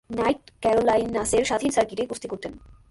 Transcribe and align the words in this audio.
Night 0.09 0.41
ক্যারোলাইনাসের 0.61 1.43
স্বাধীন 1.45 1.71
সার্কিটে 1.75 2.03
কুস্তি 2.09 2.27
করতেন। 2.27 2.53